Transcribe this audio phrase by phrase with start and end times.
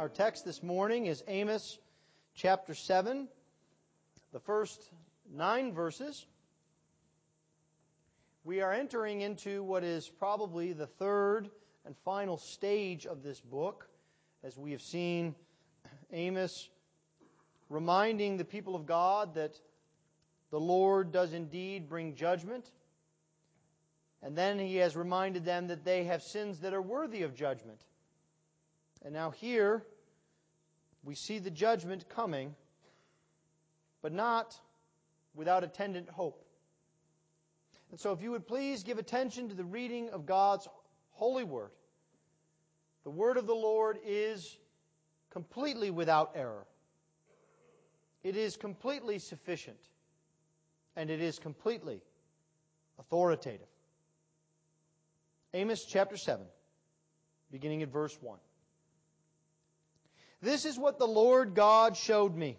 [0.00, 1.78] Our text this morning is Amos
[2.34, 3.28] chapter 7,
[4.32, 4.82] the first
[5.30, 6.24] nine verses.
[8.42, 11.50] We are entering into what is probably the third
[11.84, 13.90] and final stage of this book,
[14.42, 15.34] as we have seen
[16.14, 16.70] Amos
[17.68, 19.52] reminding the people of God that
[20.50, 22.64] the Lord does indeed bring judgment.
[24.22, 27.82] And then he has reminded them that they have sins that are worthy of judgment.
[29.02, 29.82] And now here,
[31.02, 32.54] we see the judgment coming,
[34.02, 34.58] but not
[35.34, 36.44] without attendant hope.
[37.90, 40.68] And so, if you would please give attention to the reading of God's
[41.10, 41.70] holy word.
[43.04, 44.58] The word of the Lord is
[45.30, 46.66] completely without error.
[48.22, 49.78] It is completely sufficient.
[50.96, 52.02] And it is completely
[52.98, 53.68] authoritative.
[55.54, 56.44] Amos chapter 7,
[57.50, 58.38] beginning at verse 1.
[60.42, 62.58] This is what the Lord God showed me.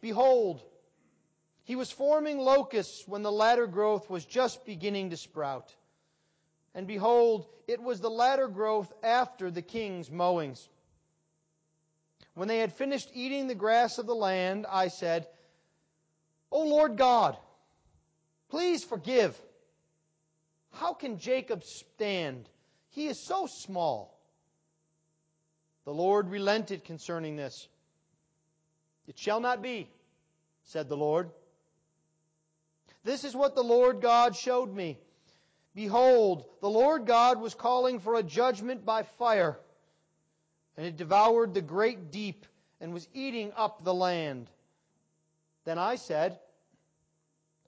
[0.00, 0.62] Behold,
[1.64, 5.74] he was forming locusts when the latter growth was just beginning to sprout.
[6.74, 10.68] And behold, it was the latter growth after the king's mowings.
[12.34, 15.26] When they had finished eating the grass of the land, I said,
[16.52, 17.36] O Lord God,
[18.50, 19.36] please forgive.
[20.72, 22.48] How can Jacob stand?
[22.90, 24.15] He is so small.
[25.86, 27.68] The Lord relented concerning this.
[29.06, 29.88] It shall not be,
[30.64, 31.30] said the Lord.
[33.04, 34.98] This is what the Lord God showed me.
[35.76, 39.56] Behold, the Lord God was calling for a judgment by fire,
[40.76, 42.46] and it devoured the great deep
[42.80, 44.50] and was eating up the land.
[45.64, 46.38] Then I said,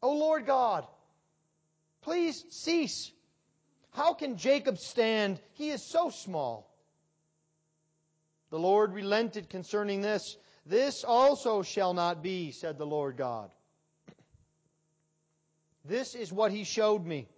[0.02, 0.86] O Lord God,
[2.02, 3.12] please cease.
[3.92, 5.38] How can Jacob stand?
[5.52, 6.67] He is so small.
[8.50, 10.36] The Lord relented concerning this.
[10.64, 13.50] This also shall not be, said the Lord God.
[15.84, 17.28] This is what he showed me.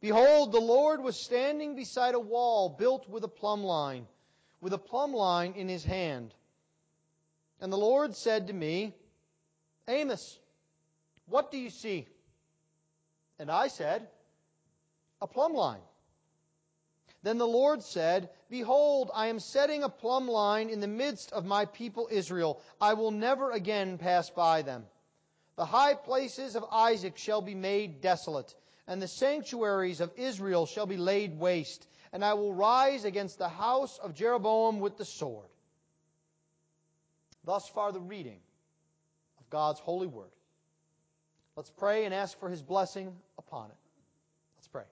[0.00, 4.06] Behold, the Lord was standing beside a wall built with a plumb line,
[4.60, 6.34] with a plumb line in his hand.
[7.60, 8.94] And the Lord said to me,
[9.88, 10.38] Amos,
[11.26, 12.06] what do you see?
[13.38, 14.08] And I said,
[15.20, 15.80] a plumb line.
[17.28, 21.44] Then the Lord said, Behold, I am setting a plumb line in the midst of
[21.44, 22.58] my people Israel.
[22.80, 24.86] I will never again pass by them.
[25.56, 28.54] The high places of Isaac shall be made desolate,
[28.86, 33.50] and the sanctuaries of Israel shall be laid waste, and I will rise against the
[33.50, 35.50] house of Jeroboam with the sword.
[37.44, 38.40] Thus far the reading
[39.38, 40.32] of God's holy word.
[41.56, 43.76] Let's pray and ask for his blessing upon it.
[44.56, 44.84] Let's pray.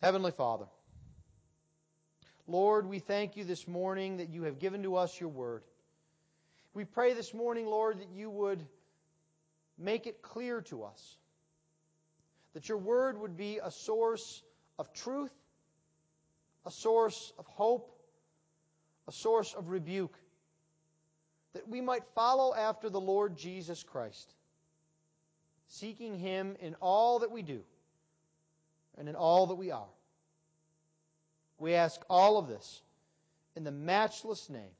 [0.00, 0.66] Heavenly Father,
[2.46, 5.64] Lord, we thank you this morning that you have given to us your word.
[6.72, 8.64] We pray this morning, Lord, that you would
[9.76, 11.16] make it clear to us
[12.54, 14.42] that your word would be a source
[14.78, 15.32] of truth,
[16.64, 17.90] a source of hope,
[19.08, 20.16] a source of rebuke,
[21.54, 24.32] that we might follow after the Lord Jesus Christ,
[25.66, 27.64] seeking him in all that we do
[28.98, 29.88] and in all that we are.
[31.58, 32.82] We ask all of this
[33.56, 34.74] in the matchless name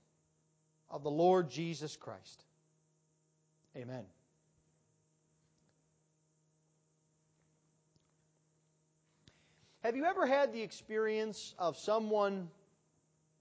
[0.91, 2.45] of the Lord Jesus Christ.
[3.77, 4.05] Amen.
[9.83, 12.49] Have you ever had the experience of someone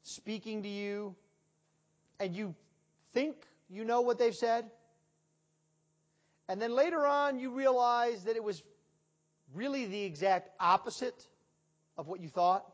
[0.04, 1.16] speaking to you
[2.20, 2.56] and you
[3.14, 3.36] think
[3.70, 4.70] you know what they've said?
[6.48, 8.64] And then later on you realize that it was
[9.54, 11.28] really the exact opposite
[11.98, 12.66] of what you thought?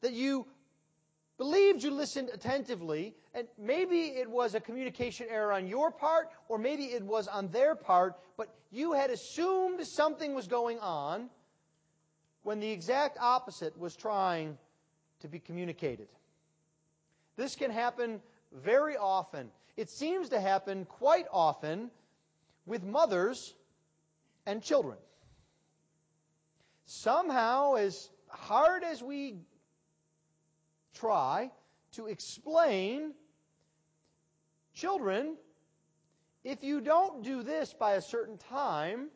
[0.00, 0.46] That you
[1.38, 6.58] believed you listened attentively, and maybe it was a communication error on your part, or
[6.58, 11.28] maybe it was on their part, but you had assumed something was going on
[12.42, 14.58] when the exact opposite was trying
[15.20, 16.08] to be communicated.
[17.36, 18.20] This can happen
[18.52, 19.50] very often.
[19.76, 21.90] It seems to happen quite often
[22.66, 23.54] with mothers
[24.44, 24.98] and children
[26.92, 29.36] somehow, as hard as we
[30.94, 31.50] try
[31.92, 33.12] to explain,
[34.74, 35.36] children,
[36.44, 39.08] if you don't do this by a certain time,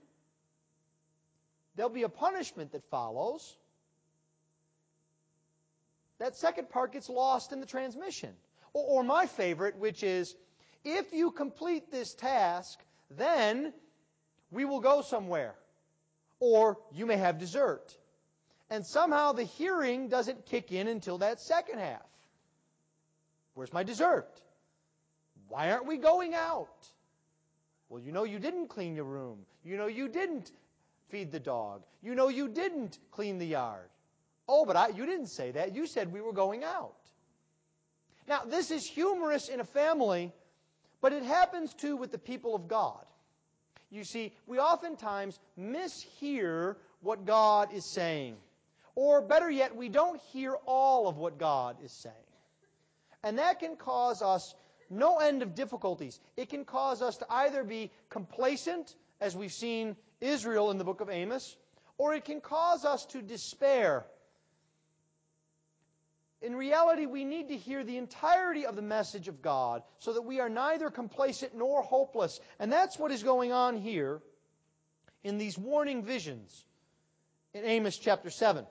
[1.74, 3.56] there'll be a punishment that follows.
[6.18, 8.30] That second part gets lost in the transmission.
[8.72, 10.34] Or, or my favorite, which is,
[10.82, 12.78] if you complete this task,
[13.10, 13.74] then
[14.50, 15.54] we will go somewhere
[16.40, 17.96] or you may have dessert.
[18.68, 22.02] And somehow the hearing doesn't kick in until that second half.
[23.54, 24.28] Where's my dessert?
[25.48, 26.88] Why aren't we going out?
[27.88, 29.38] Well, you know you didn't clean your room.
[29.64, 30.50] You know you didn't
[31.08, 31.82] feed the dog.
[32.02, 33.88] You know you didn't clean the yard.
[34.48, 35.74] Oh, but I, you didn't say that.
[35.74, 36.94] You said we were going out.
[38.28, 40.32] Now, this is humorous in a family,
[41.00, 43.05] but it happens too with the people of God.
[43.90, 48.36] You see, we oftentimes mishear what God is saying.
[48.94, 52.14] Or better yet, we don't hear all of what God is saying.
[53.22, 54.54] And that can cause us
[54.88, 56.18] no end of difficulties.
[56.36, 61.00] It can cause us to either be complacent, as we've seen Israel in the book
[61.00, 61.56] of Amos,
[61.98, 64.04] or it can cause us to despair.
[66.42, 70.22] In reality, we need to hear the entirety of the message of God so that
[70.22, 72.38] we are neither complacent nor hopeless.
[72.58, 74.20] And that's what is going on here
[75.24, 76.64] in these warning visions
[77.54, 78.66] in Amos chapter 7.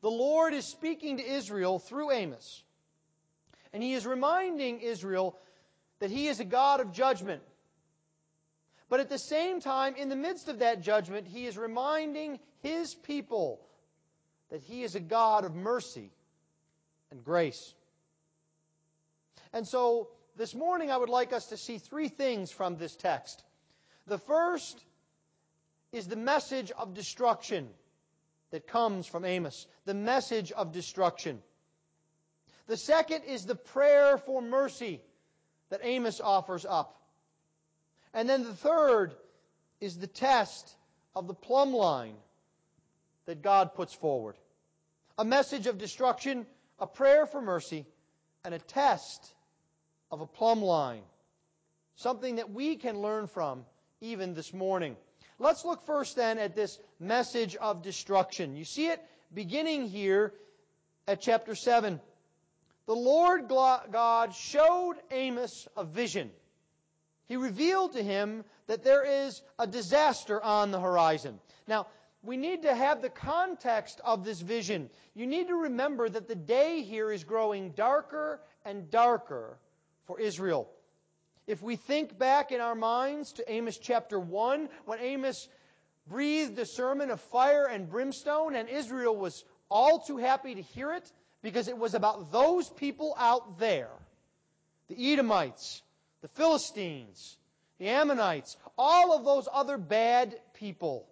[0.00, 2.62] The Lord is speaking to Israel through Amos.
[3.72, 5.36] And he is reminding Israel
[5.98, 7.42] that he is a God of judgment.
[8.90, 12.94] But at the same time, in the midst of that judgment, he is reminding his
[12.94, 13.60] people
[14.50, 16.10] that he is a God of mercy
[17.10, 17.74] and grace.
[19.52, 23.42] And so, this morning I would like us to see three things from this text.
[24.06, 24.84] The first
[25.92, 27.68] is the message of destruction
[28.50, 29.66] that comes from Amos.
[29.84, 31.40] The message of destruction.
[32.66, 35.00] The second is the prayer for mercy
[35.70, 36.96] that Amos offers up.
[38.14, 39.14] And then the third
[39.80, 40.76] is the test
[41.14, 42.16] of the plumb line
[43.26, 44.36] that God puts forward.
[45.18, 46.46] A message of destruction,
[46.78, 47.86] a prayer for mercy,
[48.44, 49.34] and a test
[50.10, 51.02] of a plumb line.
[51.96, 53.64] Something that we can learn from
[54.00, 54.96] even this morning.
[55.38, 58.56] Let's look first then at this message of destruction.
[58.56, 59.02] You see it
[59.34, 60.32] beginning here
[61.06, 62.00] at chapter 7
[62.88, 66.30] the Lord God showed Amos a vision.
[67.26, 71.38] He revealed to him that there is a disaster on the horizon.
[71.66, 71.88] Now,
[72.22, 74.90] we need to have the context of this vision.
[75.14, 79.58] You need to remember that the day here is growing darker and darker
[80.06, 80.68] for Israel.
[81.46, 85.48] If we think back in our minds to Amos chapter 1, when Amos
[86.08, 90.92] breathed a sermon of fire and brimstone, and Israel was all too happy to hear
[90.92, 91.10] it,
[91.42, 93.90] because it was about those people out there
[94.88, 95.82] the Edomites,
[96.22, 97.36] the Philistines,
[97.78, 101.06] the Ammonites, all of those other bad people.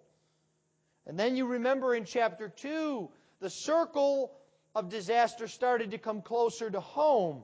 [1.07, 3.09] And then you remember in chapter 2,
[3.39, 4.31] the circle
[4.75, 7.43] of disaster started to come closer to home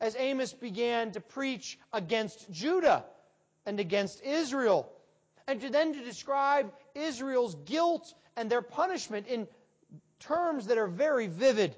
[0.00, 3.04] as Amos began to preach against Judah
[3.66, 4.88] and against Israel.
[5.48, 9.48] And to then to describe Israel's guilt and their punishment in
[10.20, 11.74] terms that are very vivid.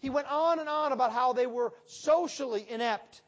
[0.00, 3.22] He went on and on about how they were socially inept,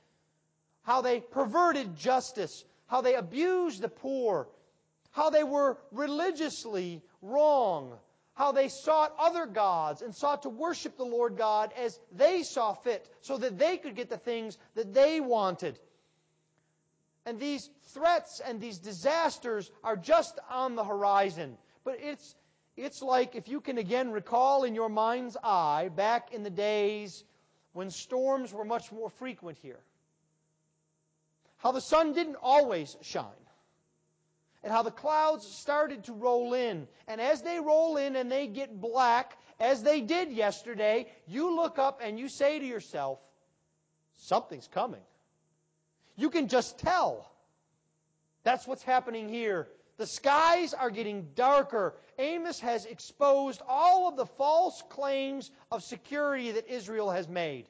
[0.82, 4.49] how they perverted justice, how they abused the poor,
[5.10, 7.98] how they were religiously wrong,
[8.34, 12.74] how they sought other gods and sought to worship the Lord God as they saw
[12.74, 15.79] fit so that they could get the things that they wanted.
[17.26, 21.58] And these threats and these disasters are just on the horizon.
[21.84, 22.34] But it's
[22.76, 27.24] it's like if you can again recall in your mind's eye back in the days
[27.72, 29.81] when storms were much more frequent here.
[31.58, 33.26] How the sun didn't always shine.
[34.62, 36.86] And how the clouds started to roll in.
[37.08, 41.79] And as they roll in and they get black, as they did yesterday, you look
[41.79, 43.19] up and you say to yourself,
[44.19, 45.00] something's coming.
[46.17, 47.31] You can just tell.
[48.43, 49.69] That's what's happening here
[50.00, 51.94] the skies are getting darker.
[52.19, 57.67] Amos has exposed all of the false claims of security that Israel has made.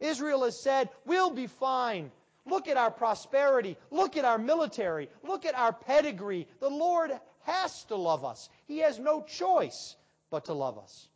[0.00, 2.10] Israel has said, we'll be fine.
[2.44, 3.76] Look at our prosperity.
[3.90, 5.08] Look at our military.
[5.22, 6.48] Look at our pedigree.
[6.60, 8.48] The Lord has to love us.
[8.66, 9.96] He has no choice
[10.30, 11.08] but to love us.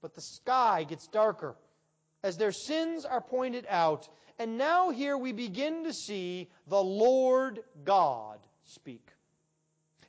[0.00, 1.54] But the sky gets darker
[2.24, 4.08] as their sins are pointed out.
[4.38, 9.06] And now here we begin to see the Lord God speak.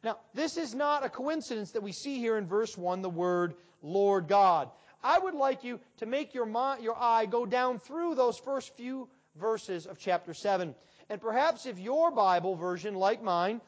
[0.04, 3.54] Now, this is not a coincidence that we see here in verse 1 the word
[3.82, 4.70] Lord God.
[5.04, 6.48] I would like you to make your,
[6.82, 10.76] your eye go down through those first few verses of chapter 7.
[11.10, 13.62] And perhaps if your Bible version, like mine,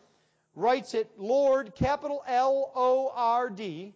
[0.56, 3.94] writes it Lord, capital L O R D,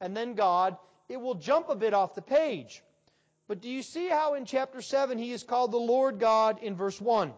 [0.00, 0.76] and then God,
[1.08, 2.82] it will jump a bit off the page.
[3.48, 6.74] But do you see how in chapter 7 he is called the Lord God in
[6.74, 7.32] verse 1?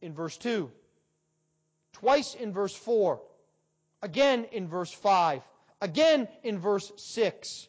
[0.00, 0.70] In verse 2.
[1.92, 3.20] Twice in verse 4.
[4.02, 5.40] again in verse 5,
[5.80, 7.68] again in verse 6.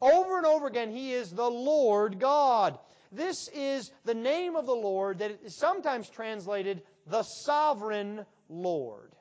[0.00, 2.78] Over and over again, He is the Lord God.
[3.12, 9.14] This is the name of the Lord that is sometimes translated the sovereign Lord.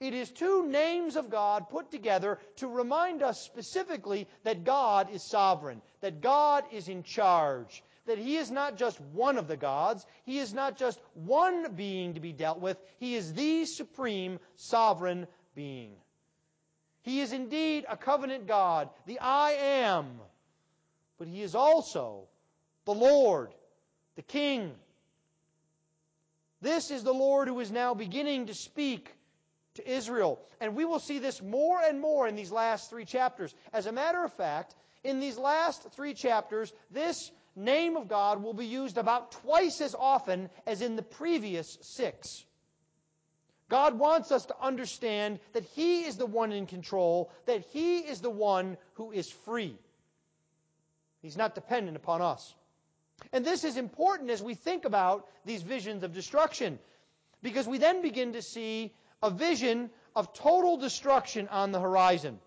[0.00, 5.22] It is two names of God put together to remind us specifically that God is
[5.22, 10.06] sovereign, that God is in charge, that He is not just one of the gods,
[10.24, 15.26] He is not just one being to be dealt with, He is the supreme sovereign
[15.54, 15.92] being.
[17.02, 20.18] He is indeed a covenant God, the I am,
[21.18, 22.29] but He is also
[22.84, 23.50] the Lord,
[24.16, 24.72] the King.
[26.60, 29.14] This is the Lord who is now beginning to speak
[29.74, 30.40] to Israel.
[30.60, 33.54] And we will see this more and more in these last three chapters.
[33.72, 38.54] As a matter of fact, in these last three chapters, this name of God will
[38.54, 42.44] be used about twice as often as in the previous six.
[43.68, 48.20] God wants us to understand that He is the one in control, that He is
[48.20, 49.78] the one who is free.
[51.22, 52.54] He's not dependent upon us.
[53.32, 56.78] And this is important as we think about these visions of destruction,
[57.42, 62.38] because we then begin to see a vision of total destruction on the horizon.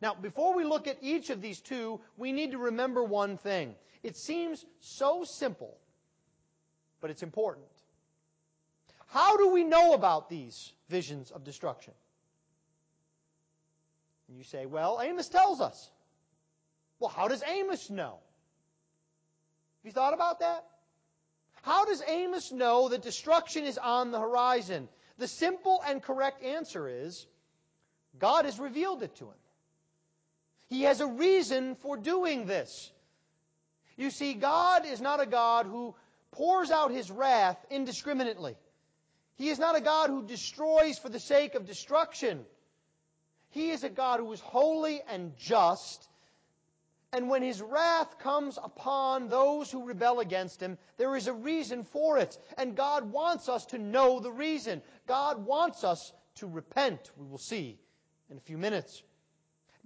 [0.00, 3.74] Now, before we look at each of these two, we need to remember one thing.
[4.02, 5.76] It seems so simple,
[7.00, 7.66] but it's important.
[9.08, 11.92] How do we know about these visions of destruction?
[14.28, 15.90] And you say, well, Amos tells us.
[17.00, 18.18] Well, how does Amos know?
[19.82, 20.66] Have you thought about that?
[21.62, 24.88] How does Amos know that destruction is on the horizon?
[25.18, 27.26] The simple and correct answer is
[28.18, 29.38] God has revealed it to him.
[30.68, 32.90] He has a reason for doing this.
[33.96, 35.94] You see, God is not a God who
[36.30, 38.56] pours out his wrath indiscriminately.
[39.36, 42.44] He is not a God who destroys for the sake of destruction.
[43.50, 46.06] He is a God who is holy and just
[47.12, 51.82] and when his wrath comes upon those who rebel against him, there is a reason
[51.82, 52.38] for it.
[52.56, 54.80] And God wants us to know the reason.
[55.08, 57.10] God wants us to repent.
[57.16, 57.78] We will see
[58.30, 59.02] in a few minutes.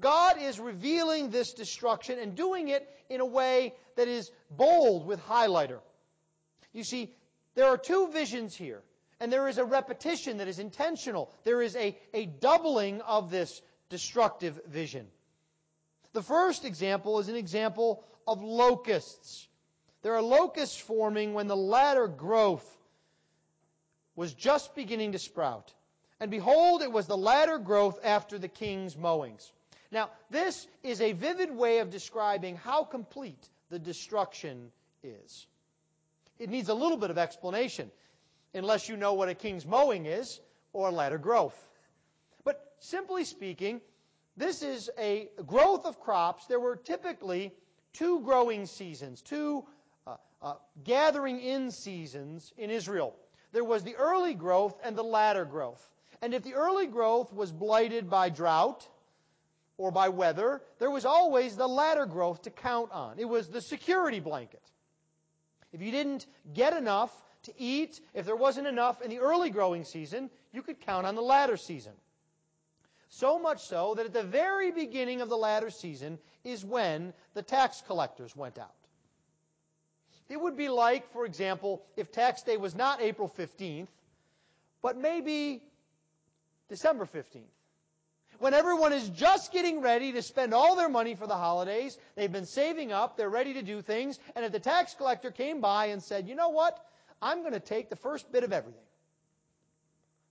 [0.00, 5.20] God is revealing this destruction and doing it in a way that is bold with
[5.24, 5.78] highlighter.
[6.74, 7.14] You see,
[7.54, 8.82] there are two visions here,
[9.20, 11.32] and there is a repetition that is intentional.
[11.44, 15.06] There is a, a doubling of this destructive vision.
[16.14, 19.47] The first example is an example of locusts.
[20.02, 22.64] There are locusts forming when the latter growth
[24.16, 25.75] was just beginning to sprout.
[26.21, 29.50] And behold, it was the latter growth after the king's mowings.
[29.90, 34.71] Now, this is a vivid way of describing how complete the destruction
[35.02, 35.47] is.
[36.38, 37.90] It needs a little bit of explanation,
[38.54, 40.40] unless you know what a king's mowing is
[40.73, 41.56] or latter growth.
[42.44, 43.80] But simply speaking,
[44.36, 46.46] this is a growth of crops.
[46.46, 47.52] There were typically
[47.92, 49.64] two growing seasons, two
[50.06, 53.14] uh, uh, gathering in seasons in Israel.
[53.52, 55.88] There was the early growth and the latter growth.
[56.20, 58.88] And if the early growth was blighted by drought
[59.78, 63.18] or by weather, there was always the latter growth to count on.
[63.18, 64.62] It was the security blanket.
[65.72, 67.12] If you didn't get enough
[67.44, 71.14] to eat, if there wasn't enough in the early growing season, you could count on
[71.14, 71.92] the latter season.
[73.18, 77.42] So much so that at the very beginning of the latter season is when the
[77.42, 78.75] tax collectors went out.
[80.28, 83.87] It would be like, for example, if tax day was not April 15th,
[84.83, 85.62] but maybe
[86.68, 87.42] December 15th.
[88.40, 92.33] When everyone is just getting ready to spend all their money for the holidays, they've
[92.33, 95.87] been saving up, they're ready to do things, and if the tax collector came by
[95.87, 96.85] and said, you know what,
[97.23, 98.83] I'm going to take the first bit of everything.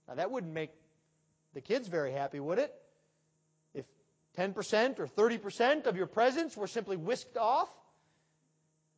[0.06, 0.70] Now that wouldn't make
[1.54, 2.74] the kids very happy, would it?
[3.72, 3.86] If
[4.36, 7.68] 10% or 30% of your presents were simply whisked off?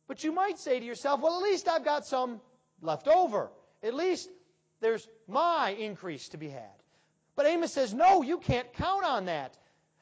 [0.07, 2.41] But you might say to yourself, well, at least I've got some
[2.81, 3.49] left over.
[3.83, 4.29] At least
[4.81, 6.63] there's my increase to be had.
[7.35, 9.57] But Amos says, no, you can't count on that.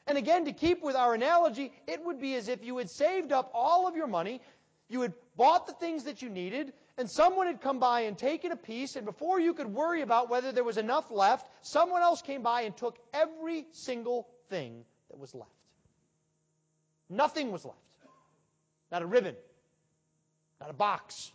[0.06, 3.32] And again, to keep with our analogy, it would be as if you had saved
[3.32, 4.40] up all of your money,
[4.88, 8.52] you had bought the things that you needed, and someone had come by and taken
[8.52, 12.22] a piece, and before you could worry about whether there was enough left, someone else
[12.22, 15.50] came by and took every single thing that was left.
[17.10, 17.78] Nothing was left.
[18.90, 19.36] Not a ribbon.
[20.60, 21.30] Not a box.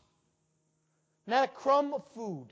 [1.28, 2.48] Not a crumb of food.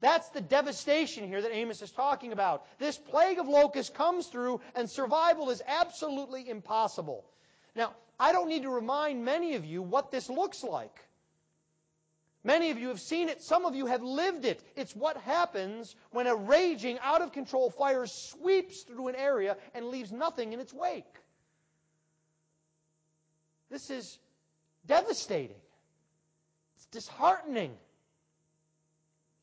[0.00, 2.66] That's the devastation here that Amos is talking about.
[2.78, 7.24] This plague of locusts comes through, and survival is absolutely impossible.
[7.74, 10.94] Now, I don't need to remind many of you what this looks like.
[12.44, 13.40] Many of you have seen it.
[13.40, 14.62] Some of you have lived it.
[14.74, 19.86] It's what happens when a raging, out of control fire sweeps through an area and
[19.86, 21.04] leaves nothing in its wake.
[23.70, 24.18] This is
[24.86, 25.56] devastating.
[26.76, 27.72] It's disheartening.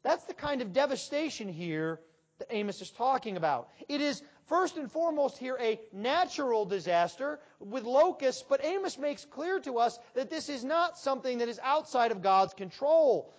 [0.04, 2.00] That's the kind of devastation here
[2.40, 3.70] that Amos is talking about.
[3.88, 9.60] It is first and foremost here a natural disaster with locusts, but Amos makes clear
[9.62, 13.34] to us that this is not something that is outside of God's control.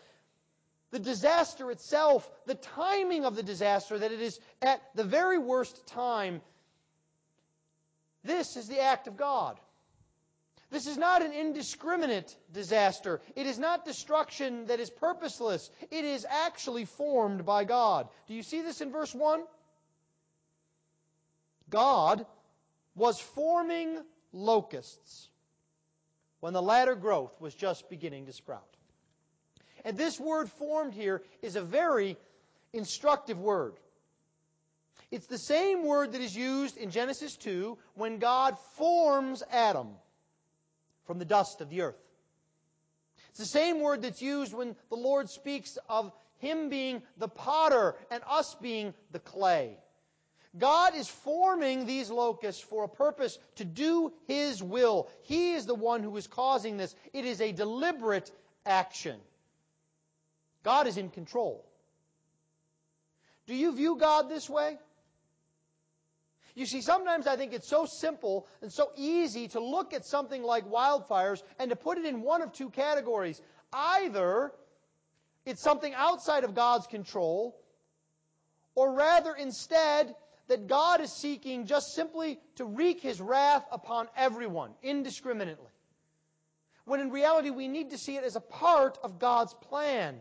[0.93, 5.87] The disaster itself, the timing of the disaster, that it is at the very worst
[5.88, 6.40] time,
[8.25, 9.59] this is the act of God.
[10.71, 13.21] This is not an indiscriminate disaster.
[13.35, 15.69] It is not destruction that is purposeless.
[15.90, 18.09] It is actually formed by God.
[18.29, 19.43] Do you see this in verse 1?
[21.71, 22.27] God
[22.95, 23.99] was forming
[24.33, 25.29] locusts
[26.41, 28.77] when the latter growth was just beginning to sprout.
[29.85, 32.17] And this word formed here is a very
[32.73, 33.75] instructive word.
[35.11, 39.89] It's the same word that is used in Genesis 2 when God forms Adam
[41.07, 42.00] from the dust of the earth.
[43.31, 47.97] It's the same word that's used when the Lord speaks of Him being the potter
[48.11, 49.77] and us being the clay.
[50.59, 55.09] God is forming these locusts for a purpose to do His will.
[55.23, 56.95] He is the one who is causing this.
[57.12, 58.30] It is a deliberate
[58.66, 59.21] action.
[60.64, 61.64] God is in control.
[63.47, 64.78] Do you view God this way?
[66.54, 70.42] You see, sometimes I think it's so simple and so easy to look at something
[70.42, 73.40] like wildfires and to put it in one of two categories.
[73.73, 74.52] Either
[75.47, 77.57] it's something outside of God's control,
[78.75, 80.15] or rather instead
[80.50, 85.71] that God is seeking just simply to wreak His wrath upon everyone indiscriminately.
[86.84, 90.19] When in reality we need to see it as a part of God's plan.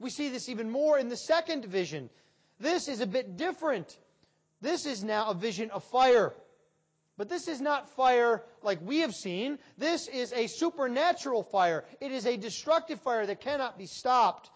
[0.00, 2.08] We see this even more in the second vision.
[2.58, 3.94] This is a bit different.
[4.62, 6.32] This is now a vision of fire.
[7.18, 9.58] But this is not fire like we have seen.
[9.76, 11.84] This is a supernatural fire.
[12.00, 14.50] It is a destructive fire that cannot be stopped.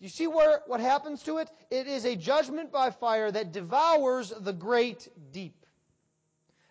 [0.00, 1.50] You see where, what happens to it?
[1.70, 5.66] It is a judgment by fire that devours the great deep.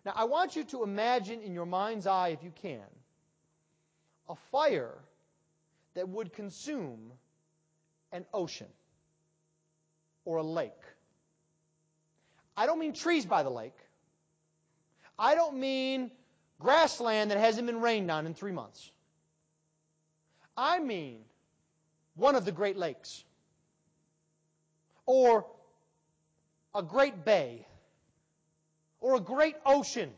[0.05, 2.81] Now I want you to imagine in your mind's eye, if you can,
[4.27, 4.95] a fire
[5.93, 7.11] that would consume
[8.11, 8.67] an ocean
[10.25, 10.73] or a lake
[12.59, 13.77] I don't mean trees by the lake.
[15.17, 16.11] I don't mean
[16.59, 18.91] grassland that hasn't been rained on in three months.
[20.57, 21.21] I mean
[22.19, 23.23] one of the Great Lakes.
[25.05, 25.45] Or
[26.75, 27.65] a great bay.
[29.01, 30.11] Or a great ocean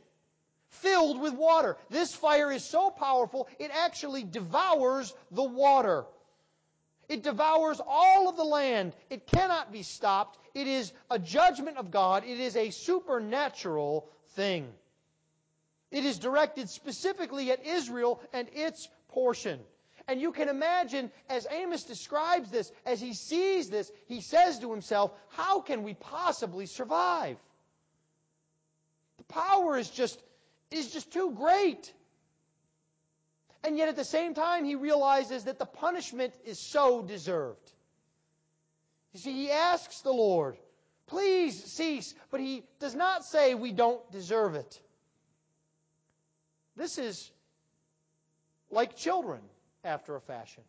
[0.71, 1.77] filled with water.
[1.89, 6.05] This fire is so powerful, it actually devours the water.
[7.09, 8.93] It devours all of the land.
[9.09, 10.39] It cannot be stopped.
[10.53, 12.23] It is a judgment of God.
[12.23, 14.71] It is a supernatural thing.
[15.91, 19.59] It is directed specifically at Israel and its portion.
[20.11, 24.69] And you can imagine, as Amos describes this, as he sees this, he says to
[24.69, 27.37] himself, how can we possibly survive?
[29.19, 30.21] The power is just,
[30.69, 31.93] is just too great.
[33.63, 37.71] And yet at the same time, he realizes that the punishment is so deserved.
[39.13, 40.57] You see, he asks the Lord,
[41.07, 44.81] please cease, but he does not say we don't deserve it.
[46.75, 47.31] This is
[48.71, 49.39] like children
[49.83, 50.63] after a fashion.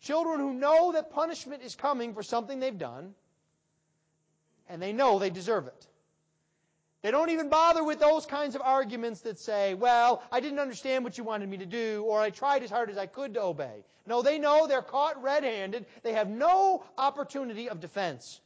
[0.00, 3.14] Children who know that punishment is coming for something they've done,
[4.68, 5.86] and they know they deserve it.
[7.02, 11.04] They don't even bother with those kinds of arguments that say, well, I didn't understand
[11.04, 13.42] what you wanted me to do, or I tried as hard as I could to
[13.42, 13.84] obey.
[14.06, 15.86] No, they know they're caught red-handed.
[16.02, 18.40] They have no opportunity of defense.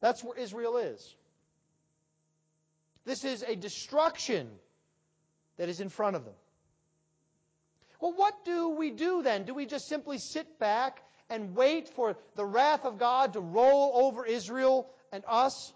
[0.00, 1.14] That's where Israel is.
[3.04, 4.48] This is a destruction
[5.56, 6.34] that is in front of them.
[8.00, 9.44] Well, what do we do then?
[9.44, 13.92] Do we just simply sit back and wait for the wrath of God to roll
[13.94, 15.72] over Israel and us?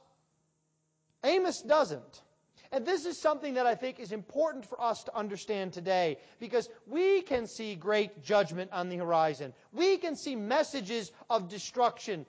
[1.24, 2.22] Amos doesn't.
[2.70, 6.68] And this is something that I think is important for us to understand today because
[6.86, 9.52] we can see great judgment on the horizon.
[9.72, 12.24] We can see messages of destruction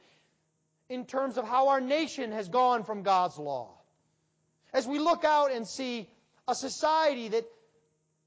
[0.89, 3.69] in terms of how our nation has gone from God's law.
[4.73, 6.09] As we look out and see
[6.45, 7.45] a society that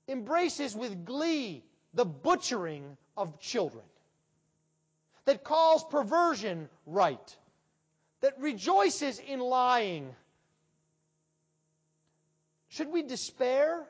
[0.08, 1.64] embraces with glee
[1.94, 3.84] the butchering of children,
[5.24, 7.36] that calls perversion right,
[8.20, 10.14] that rejoices in lying,
[12.68, 13.86] should we despair?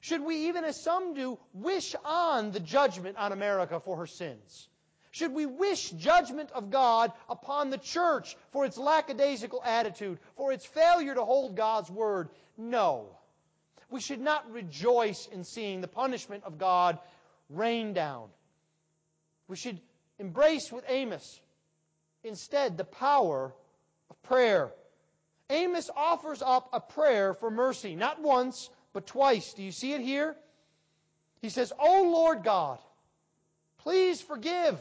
[0.00, 4.68] Should we, even as some do, wish on the judgment on America for her sins?
[5.10, 10.66] Should we wish judgment of God upon the church for its lackadaisical attitude, for its
[10.66, 12.28] failure to hold God's word?
[12.58, 13.16] No.
[13.90, 16.98] We should not rejoice in seeing the punishment of God
[17.50, 18.28] rain down.
[19.48, 19.80] We should
[20.18, 21.40] embrace with Amos
[22.22, 23.52] instead the power
[24.10, 24.72] of prayer.
[25.50, 29.52] Amos offers up a prayer for mercy, not once, but twice.
[29.52, 30.34] Do you see it here?
[31.42, 32.78] He says, O Lord God,
[33.78, 34.78] please forgive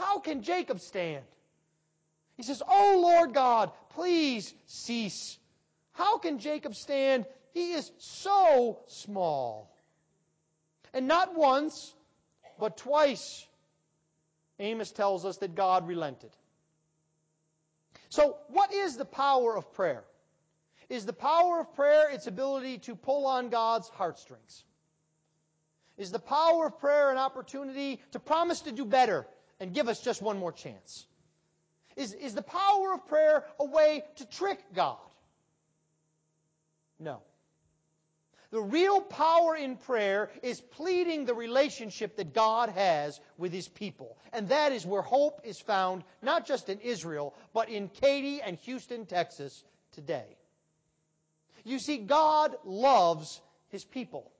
[0.00, 1.24] how can Jacob stand?
[2.36, 5.38] He says, Oh Lord God, please cease.
[5.92, 7.26] How can Jacob stand?
[7.52, 9.74] He is so small.
[10.92, 11.94] And not once,
[12.58, 13.46] but twice,
[14.58, 16.30] Amos tells us that God relented.
[18.08, 20.04] So, what is the power of prayer?
[20.88, 24.64] Is the power of prayer its ability to pull on God's heartstrings?
[25.96, 29.26] Is the power of prayer an opportunity to promise to do better
[29.60, 31.06] and give us just one more chance?
[31.94, 34.96] Is, is the power of prayer a way to trick God?
[36.98, 37.22] No.
[38.50, 44.18] The real power in prayer is pleading the relationship that God has with His people.
[44.32, 48.56] And that is where hope is found, not just in Israel, but in Katy and
[48.58, 50.36] Houston, Texas today.
[51.62, 54.32] You see, God loves His people.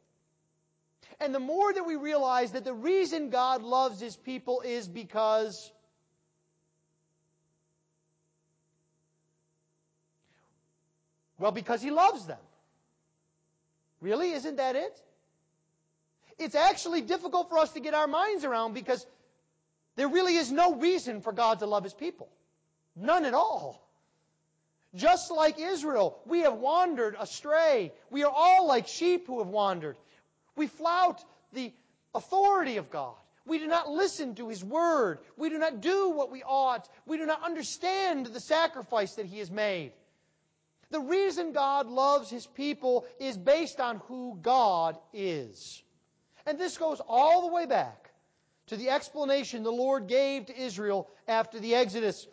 [1.20, 5.70] And the more that we realize that the reason God loves His people is because
[11.38, 12.38] well, because He loves them.
[14.00, 14.32] Really?
[14.32, 15.02] Isn't that it?
[16.38, 19.04] It's actually difficult for us to get our minds around because
[19.96, 22.28] there really is no reason for God to love His people.
[22.96, 23.86] None at all.
[24.94, 27.92] Just like Israel, we have wandered astray.
[28.10, 29.96] We are all like sheep who have wandered.
[30.56, 31.72] We flout the
[32.14, 33.14] authority of God.
[33.46, 35.18] We do not listen to His Word.
[35.36, 36.88] We do not do what we ought.
[37.06, 39.92] We do not understand the sacrifice that He has made.
[40.90, 45.82] The reason God loves His people is based on who God is.
[46.46, 48.10] And this goes all the way back
[48.66, 52.26] to the explanation the Lord gave to Israel after the Exodus.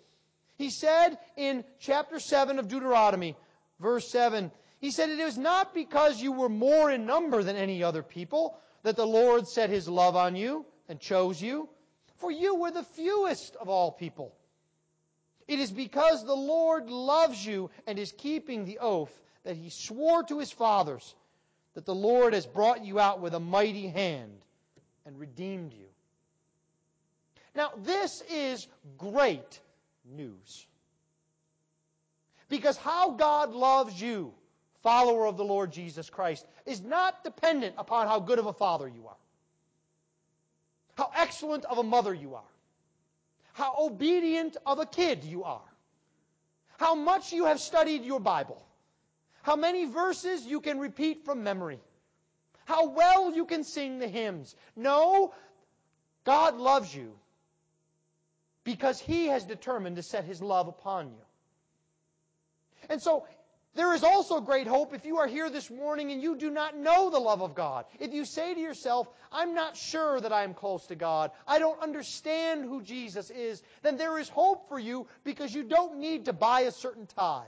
[0.56, 3.36] He said in chapter 7 of Deuteronomy,
[3.80, 7.84] verse 7, he said, It is not because you were more in number than any
[7.84, 11.70] other people that the Lord set his love on you and chose you,
[12.17, 14.34] for you were the fewest of all people.
[15.47, 19.12] It is because the Lord loves you and is keeping the oath
[19.43, 21.15] that he swore to his fathers
[21.73, 24.41] that the Lord has brought you out with a mighty hand
[25.05, 25.86] and redeemed you.
[27.55, 29.60] Now, this is great
[30.05, 30.65] news.
[32.49, 34.33] Because how God loves you
[34.83, 38.88] follower of the Lord Jesus Christ is not dependent upon how good of a father
[38.88, 39.17] you are,
[40.95, 42.43] how excellent of a mother you are,
[43.58, 45.67] how obedient of a kid you are,
[46.78, 48.63] how much you have studied your Bible,
[49.41, 51.80] how many verses you can repeat from memory,
[52.65, 54.56] how well you can sing the hymns.
[54.76, 55.34] No,
[56.24, 57.13] God loves you
[58.63, 61.26] because He has determined to set His love upon you.
[62.91, 63.26] And so
[63.77, 66.75] there is also great hope if you are here this morning and you do not
[66.75, 67.85] know the love of God.
[67.99, 71.59] If you say to yourself, I'm not sure that I am close to God, I
[71.59, 76.25] don't understand who Jesus is, then there is hope for you because you don't need
[76.25, 77.45] to buy a certain tie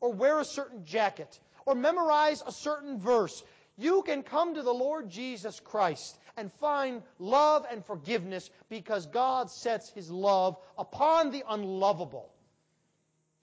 [0.00, 3.44] or wear a certain jacket or memorize a certain verse.
[3.76, 9.50] You can come to the Lord Jesus Christ and find love and forgiveness because God
[9.50, 12.30] sets His love upon the unlovable.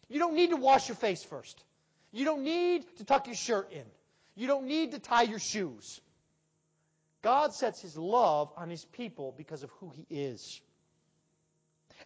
[0.09, 1.63] You don't need to wash your face first.
[2.17, 3.83] You don't need to tuck your shirt in.
[4.33, 6.01] You don't need to tie your shoes.
[7.21, 10.59] God sets His love on His people because of who He is.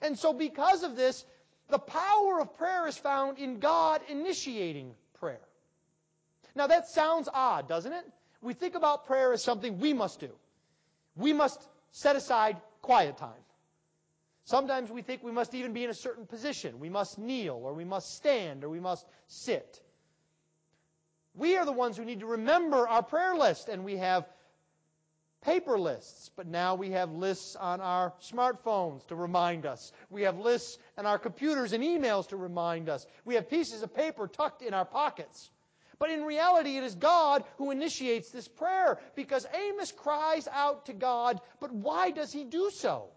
[0.01, 1.23] And so, because of this,
[1.69, 5.47] the power of prayer is found in God initiating prayer.
[6.55, 8.03] Now, that sounds odd, doesn't it?
[8.41, 10.31] We think about prayer as something we must do.
[11.15, 13.45] We must set aside quiet time.
[14.43, 16.81] Sometimes we think we must even be in a certain position.
[16.81, 19.79] We must kneel, or we must stand, or we must sit.
[21.41, 24.29] We are the ones who need to remember our prayer list, and we have
[25.43, 29.91] paper lists, but now we have lists on our smartphones to remind us.
[30.11, 33.07] We have lists on our computers and emails to remind us.
[33.25, 35.49] We have pieces of paper tucked in our pockets.
[35.97, 40.93] But in reality, it is God who initiates this prayer because Amos cries out to
[40.93, 43.09] God, but why does he do so?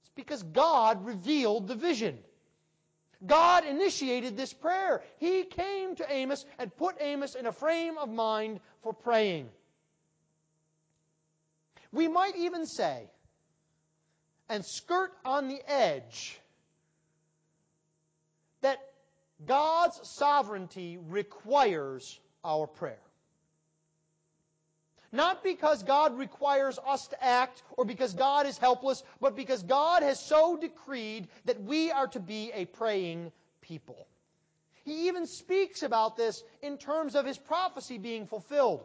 [0.00, 2.18] It's because God revealed the vision.
[3.24, 5.02] God initiated this prayer.
[5.18, 9.48] He came to Amos and put Amos in a frame of mind for praying.
[11.92, 13.08] We might even say,
[14.48, 16.38] and skirt on the edge,
[18.62, 18.78] that
[19.46, 22.98] God's sovereignty requires our prayer.
[25.12, 30.02] Not because God requires us to act or because God is helpless, but because God
[30.02, 34.08] has so decreed that we are to be a praying people.
[34.84, 38.84] He even speaks about this in terms of his prophecy being fulfilled.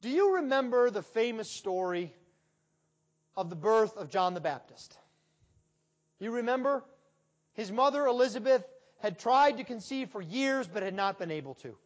[0.00, 2.14] Do you remember the famous story
[3.36, 4.96] of the birth of John the Baptist?
[6.18, 6.82] You remember?
[7.52, 8.64] His mother Elizabeth
[9.00, 11.76] had tried to conceive for years but had not been able to.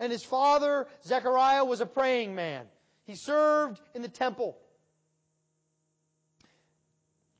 [0.00, 2.66] And his father, Zechariah, was a praying man.
[3.04, 4.56] He served in the temple.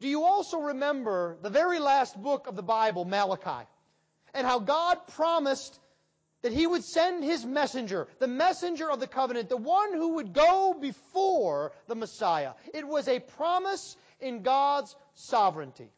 [0.01, 3.67] Do you also remember the very last book of the Bible, Malachi?
[4.33, 5.79] And how God promised
[6.43, 10.33] that He would send His messenger, the messenger of the covenant, the one who would
[10.33, 12.53] go before the Messiah.
[12.73, 15.91] It was a promise in God's sovereignty.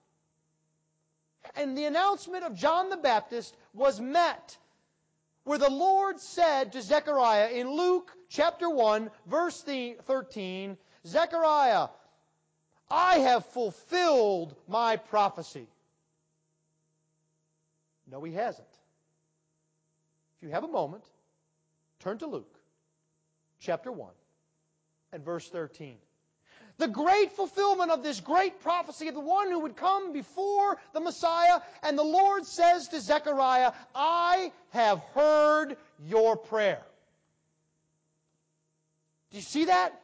[1.57, 4.57] And the announcement of John the Baptist was met
[5.45, 10.77] where the Lord said to Zechariah in Luke chapter 1, verse 13,
[11.07, 11.89] Zechariah,
[12.91, 15.67] I have fulfilled my prophecy.
[18.11, 18.67] No, he hasn't.
[20.37, 21.05] If you have a moment,
[22.01, 22.59] turn to Luke
[23.61, 24.11] chapter 1
[25.13, 25.97] and verse 13
[26.81, 31.01] the great fulfillment of this great prophecy of the one who would come before the
[31.01, 31.61] Messiah.
[31.83, 36.83] And the Lord says to Zechariah, I have heard your prayer.
[39.31, 40.01] Do you see that?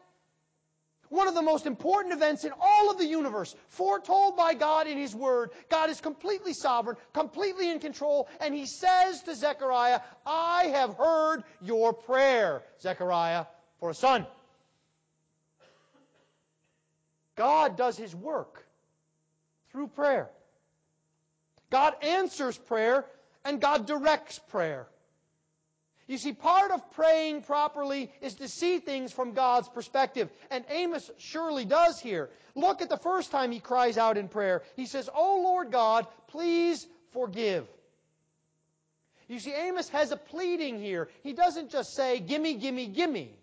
[1.08, 4.98] One of the most important events in all of the universe, foretold by God in
[4.98, 5.50] His Word.
[5.70, 11.44] God is completely sovereign, completely in control, and He says to Zechariah, I have heard
[11.62, 13.46] your prayer, Zechariah,
[13.78, 14.26] for a son.
[17.37, 18.66] God does His work
[19.70, 20.29] through prayer.
[21.70, 23.05] God answers prayer
[23.44, 24.87] and God directs prayer.
[26.09, 30.31] You see, part of praying properly is to see things from God's perspective.
[30.51, 32.31] And Amos surely does here.
[32.55, 34.62] Look at the first time he cries out in prayer.
[34.77, 37.66] He says, Oh Lord God, please forgive.
[39.29, 41.09] You see, Amos has a pleading here.
[41.25, 43.36] He doesn't just say, gimme, gimme, gimme.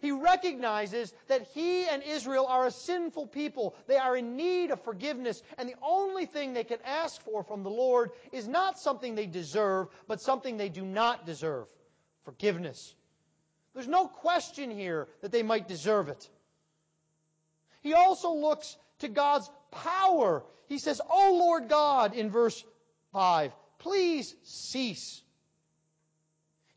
[0.00, 3.74] He recognizes that he and Israel are a sinful people.
[3.88, 5.42] They are in need of forgiveness.
[5.58, 9.26] And the only thing they can ask for from the Lord is not something they
[9.26, 11.66] deserve, but something they do not deserve
[12.24, 12.94] forgiveness.
[13.74, 16.28] There's no question here that they might deserve it.
[17.80, 20.44] He also looks to God's power.
[20.66, 22.64] He says, O Lord God, in verse
[23.12, 25.22] 5, please cease.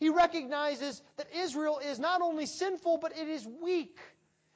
[0.02, 4.00] He recognizes that Israel is not only sinful, but it is weak.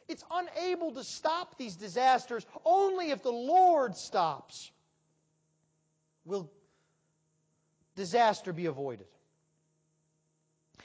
[0.08, 2.44] It's unable to stop these disasters.
[2.66, 4.72] Only if the Lord stops
[6.26, 6.52] will
[7.96, 9.06] disaster be avoided.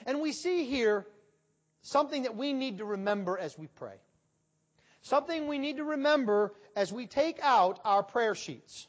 [0.05, 1.07] And we see here
[1.81, 3.97] something that we need to remember as we pray.
[5.01, 8.87] Something we need to remember as we take out our prayer sheets.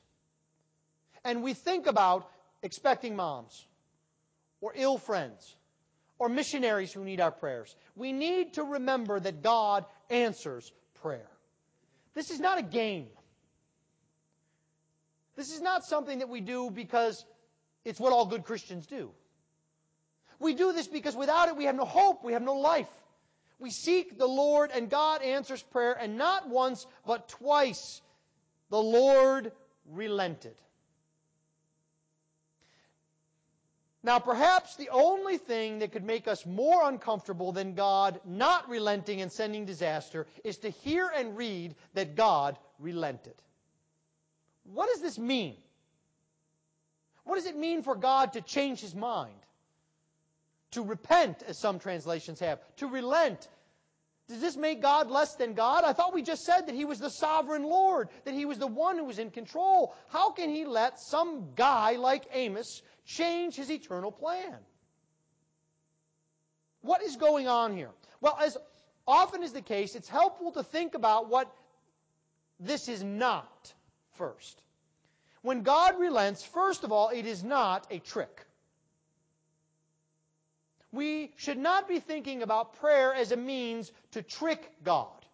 [1.23, 2.29] And we think about
[2.61, 3.65] expecting moms
[4.59, 5.55] or ill friends
[6.21, 7.75] or missionaries who need our prayers.
[7.95, 11.27] We need to remember that God answers prayer.
[12.13, 13.07] This is not a game.
[15.35, 17.25] This is not something that we do because
[17.83, 19.09] it's what all good Christians do.
[20.37, 22.89] We do this because without it we have no hope, we have no life.
[23.57, 27.99] We seek the Lord and God answers prayer, and not once, but twice
[28.69, 29.51] the Lord
[29.89, 30.53] relented.
[34.03, 39.21] Now, perhaps the only thing that could make us more uncomfortable than God not relenting
[39.21, 43.35] and sending disaster is to hear and read that God relented.
[44.63, 45.55] What does this mean?
[47.25, 49.35] What does it mean for God to change his mind?
[50.71, 52.59] To repent, as some translations have.
[52.77, 53.47] To relent.
[54.29, 55.83] Does this make God less than God?
[55.83, 58.65] I thought we just said that he was the sovereign Lord, that he was the
[58.65, 59.93] one who was in control.
[60.07, 64.57] How can he let some guy like Amos change his eternal plan.
[66.81, 67.91] What is going on here?
[68.21, 68.57] Well, as
[69.07, 71.53] often is the case, it's helpful to think about what
[72.59, 73.73] this is not
[74.13, 74.61] first.
[75.41, 78.45] When God relents, first of all, it is not a trick.
[80.91, 85.25] We should not be thinking about prayer as a means to trick God.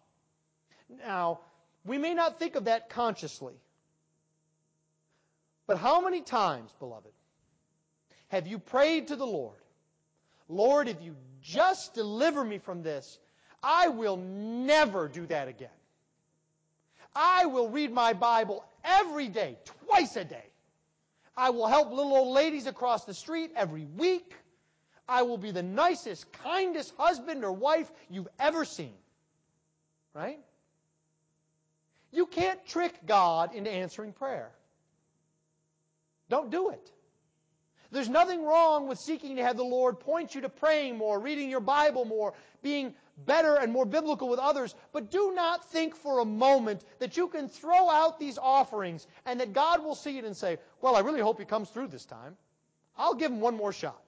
[1.04, 1.40] Now,
[1.84, 3.54] we may not think of that consciously.
[5.66, 7.12] But how many times, beloved,
[8.28, 9.56] have you prayed to the Lord,
[10.48, 13.18] Lord, if you just deliver me from this,
[13.62, 15.68] I will never do that again.
[17.14, 20.44] I will read my Bible every day, twice a day.
[21.36, 24.34] I will help little old ladies across the street every week.
[25.08, 28.94] I will be the nicest, kindest husband or wife you've ever seen.
[30.14, 30.40] Right?
[32.12, 34.50] You can't trick God into answering prayer.
[36.28, 36.90] Don't do it.
[37.90, 41.48] There's nothing wrong with seeking to have the Lord point you to praying more, reading
[41.48, 44.74] your Bible more, being better and more biblical with others.
[44.92, 49.40] But do not think for a moment that you can throw out these offerings and
[49.40, 52.04] that God will see it and say, well, I really hope he comes through this
[52.04, 52.36] time.
[52.96, 54.00] I'll give him one more shot.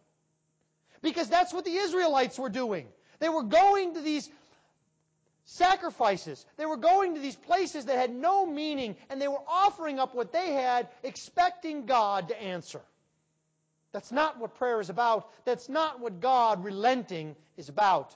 [1.00, 2.86] Because that's what the Israelites were doing.
[3.18, 4.28] They were going to these
[5.46, 6.44] sacrifices.
[6.58, 10.14] They were going to these places that had no meaning and they were offering up
[10.14, 12.80] what they had expecting God to answer.
[13.92, 15.28] That's not what prayer is about.
[15.44, 18.14] That's not what God relenting is about.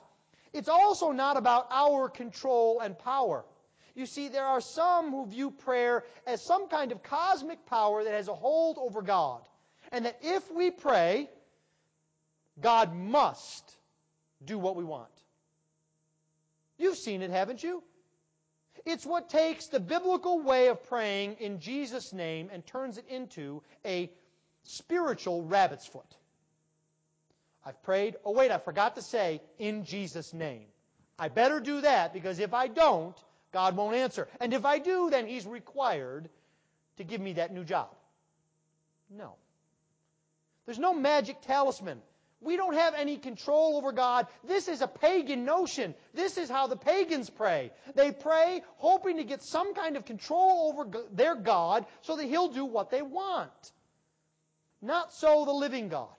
[0.53, 3.43] It's also not about our control and power.
[3.93, 8.13] You see, there are some who view prayer as some kind of cosmic power that
[8.13, 9.41] has a hold over God.
[9.91, 11.29] And that if we pray,
[12.61, 13.75] God must
[14.43, 15.09] do what we want.
[16.77, 17.83] You've seen it, haven't you?
[18.85, 23.63] It's what takes the biblical way of praying in Jesus' name and turns it into
[23.85, 24.11] a
[24.65, 26.15] spiritual rabbit's foot.
[27.65, 28.15] I've prayed.
[28.23, 30.65] Oh, wait, I forgot to say, in Jesus' name.
[31.17, 33.15] I better do that because if I don't,
[33.51, 34.27] God won't answer.
[34.39, 36.29] And if I do, then He's required
[36.97, 37.89] to give me that new job.
[39.09, 39.35] No.
[40.65, 42.01] There's no magic talisman.
[42.41, 44.27] We don't have any control over God.
[44.43, 45.95] This is a pagan notion.
[46.13, 47.71] This is how the pagans pray.
[47.95, 52.49] They pray hoping to get some kind of control over their God so that He'll
[52.49, 53.71] do what they want.
[54.81, 56.09] Not so the living God.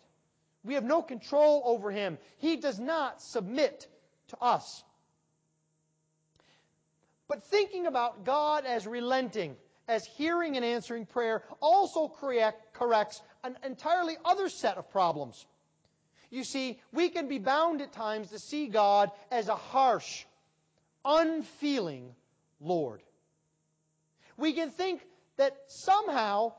[0.64, 2.18] We have no control over him.
[2.38, 3.86] He does not submit
[4.28, 4.82] to us.
[7.28, 9.56] But thinking about God as relenting,
[9.88, 15.46] as hearing and answering prayer, also correct, corrects an entirely other set of problems.
[16.30, 20.24] You see, we can be bound at times to see God as a harsh,
[21.04, 22.14] unfeeling
[22.60, 23.02] Lord.
[24.36, 25.00] We can think
[25.36, 26.54] that somehow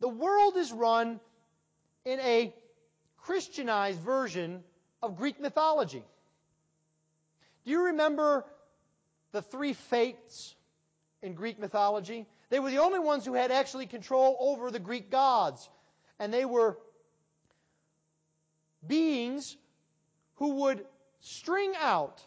[0.00, 1.20] the world is run
[2.04, 2.54] in a
[3.18, 4.62] Christianized version
[5.02, 6.04] of Greek mythology.
[7.64, 8.44] Do you remember
[9.32, 10.54] the three fates
[11.22, 12.26] in Greek mythology?
[12.48, 15.68] They were the only ones who had actually control over the Greek gods.
[16.18, 16.78] And they were
[18.86, 19.56] beings
[20.36, 20.84] who would
[21.20, 22.22] string out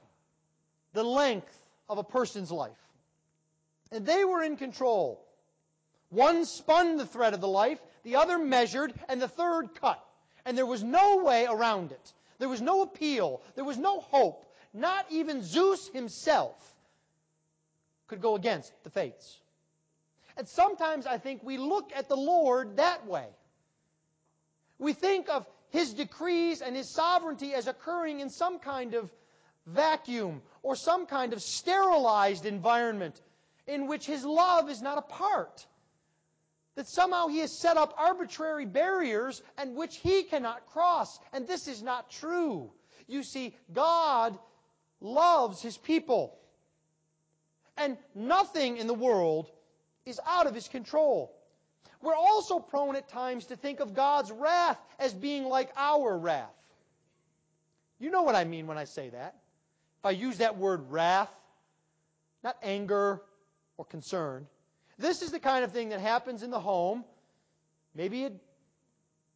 [0.94, 2.72] the length of a person's life.
[3.92, 5.26] And they were in control.
[6.10, 10.04] One spun the thread of the life, the other measured, and the third cut.
[10.46, 12.14] And there was no way around it.
[12.40, 13.42] There was no appeal.
[13.56, 14.46] There was no hope.
[14.74, 16.56] Not even Zeus himself
[18.08, 19.38] could go against the fates.
[20.38, 23.28] And sometimes I think we look at the Lord that way.
[24.80, 29.12] We think of His decrees and His sovereignty as occurring in some kind of
[29.68, 33.20] vacuum or some kind of sterilized environment
[33.68, 35.66] in which His love is not a part
[36.80, 41.20] that somehow he has set up arbitrary barriers and which he cannot cross.
[41.34, 42.72] And this is not true.
[43.06, 44.40] You see, God
[45.02, 46.40] loves his people.
[47.76, 49.52] And nothing in the world
[50.06, 51.36] is out of his control.
[52.02, 56.48] We're also prone at times to think of God's wrath as being like our wrath.
[58.00, 59.36] You know what I mean when I say that.
[60.00, 61.30] If I use that word wrath,
[62.42, 63.22] not anger
[63.76, 64.48] or concern,
[65.00, 67.06] this is the kind of thing that happens in the home.
[67.96, 68.34] Maybe it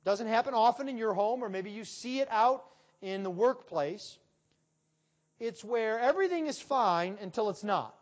[0.04, 2.66] doesn't happen often in your home, or maybe you see it out
[3.02, 4.18] in the workplace.
[5.40, 7.96] It's where everything is fine until it's not.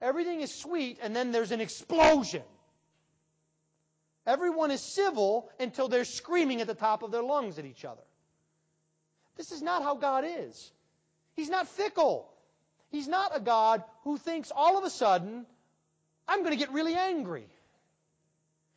[0.00, 2.42] Everything is sweet, and then there's an explosion.
[4.24, 8.02] Everyone is civil until they're screaming at the top of their lungs at each other.
[9.36, 10.70] This is not how God is.
[11.34, 12.28] He's not fickle.
[12.90, 15.46] He's not a God who thinks all of a sudden
[16.28, 17.46] I'm going to get really angry.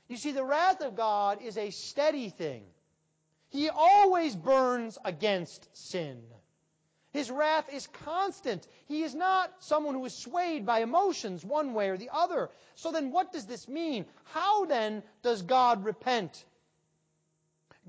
[0.07, 2.63] You see, the wrath of God is a steady thing.
[3.49, 6.21] He always burns against sin.
[7.11, 8.67] His wrath is constant.
[8.87, 12.49] He is not someone who is swayed by emotions one way or the other.
[12.75, 14.05] So then what does this mean?
[14.25, 16.43] How then does God repent?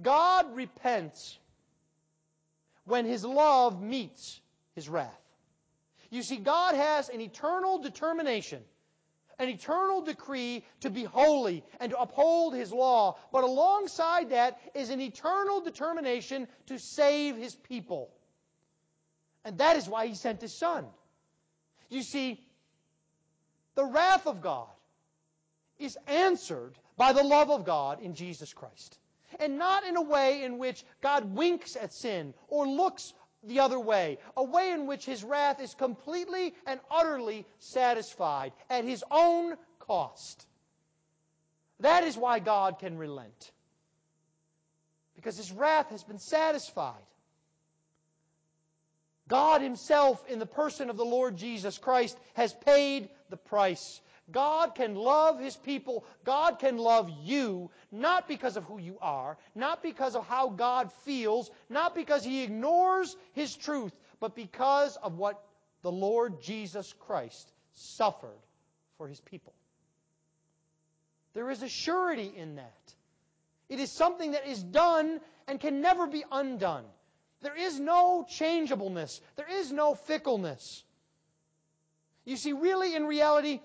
[0.00, 1.36] God repents
[2.84, 4.40] when his love meets
[4.76, 5.10] his wrath.
[6.10, 8.62] You see, God has an eternal determination
[9.38, 13.18] an eternal decree to be holy and to uphold His law.
[13.32, 18.10] But alongside that is an eternal determination to save His people.
[19.44, 20.86] And that is why He sent His Son.
[21.88, 22.40] You see,
[23.74, 24.68] the wrath of God
[25.78, 28.98] is answered by the love of God in Jesus Christ.
[29.38, 33.12] And not in a way in which God winks at sin or looks
[33.44, 38.84] the other way, a way in which his wrath is completely and utterly satisfied at
[38.84, 40.46] his own cost.
[41.80, 43.52] That is why God can relent.
[45.14, 46.94] Because his wrath has been satisfied.
[49.28, 54.00] God himself, in the person of the Lord Jesus Christ, has paid the price.
[54.30, 56.04] God can love His people.
[56.24, 60.92] God can love you, not because of who you are, not because of how God
[61.04, 65.44] feels, not because He ignores His truth, but because of what
[65.82, 68.38] the Lord Jesus Christ suffered
[68.98, 69.52] for His people.
[71.34, 72.94] There is a surety in that.
[73.68, 76.84] It is something that is done and can never be undone.
[77.42, 79.20] There is no changeableness.
[79.36, 80.82] There is no fickleness.
[82.24, 83.60] You see, really, in reality,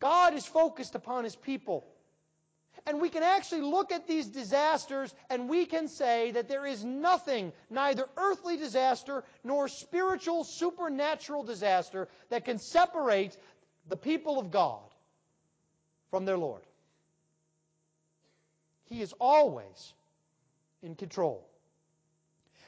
[0.00, 1.86] God is focused upon His people.
[2.86, 6.84] And we can actually look at these disasters and we can say that there is
[6.84, 13.36] nothing, neither earthly disaster nor spiritual supernatural disaster, that can separate
[13.88, 14.80] the people of God
[16.10, 16.62] from their Lord.
[18.84, 19.92] He is always
[20.82, 21.46] in control.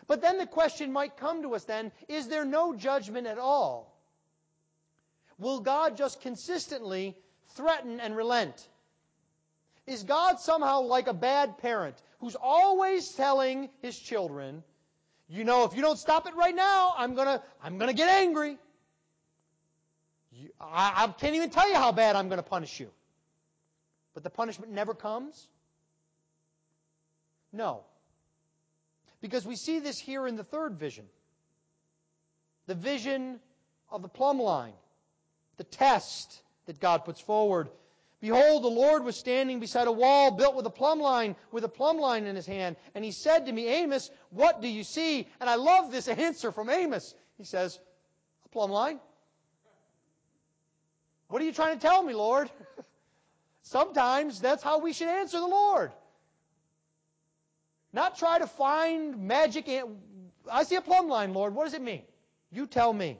[0.06, 3.91] But then the question might come to us then, is there no judgment at all?
[5.42, 7.16] Will God just consistently
[7.56, 8.54] threaten and relent?
[9.88, 14.62] Is God somehow like a bad parent who's always telling his children,
[15.28, 18.56] you know, if you don't stop it right now, I'm gonna, I'm gonna get angry.
[20.30, 22.88] You, I, I can't even tell you how bad I'm gonna punish you.
[24.14, 25.48] But the punishment never comes?
[27.52, 27.82] No.
[29.20, 31.06] Because we see this here in the third vision.
[32.68, 33.40] The vision
[33.90, 34.74] of the plumb line
[35.56, 37.68] the test that God puts forward.
[38.20, 41.68] Behold, the Lord was standing beside a wall built with a plumb line, with a
[41.68, 42.76] plumb line in his hand.
[42.94, 45.26] And he said to me, Amos, what do you see?
[45.40, 47.14] And I love this answer from Amos.
[47.36, 47.80] He says,
[48.44, 49.00] a plumb line.
[51.28, 52.48] What are you trying to tell me, Lord?
[53.62, 55.90] Sometimes that's how we should answer the Lord.
[57.92, 59.68] Not try to find magic.
[60.50, 61.54] I see a plumb line, Lord.
[61.54, 62.02] What does it mean?
[62.52, 63.18] You tell me.